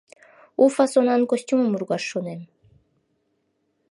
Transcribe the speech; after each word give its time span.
—У 0.63 0.65
фасонан 0.75 1.21
костюмым 1.31 1.71
ургаш 1.77 2.03
шонем. 2.11 2.41